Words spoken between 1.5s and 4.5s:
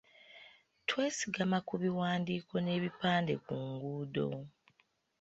ku biwandiiko n’ebipande ku nguudo.